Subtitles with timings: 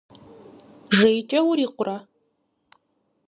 [0.97, 1.97] Жейкӏэ урикъурэ?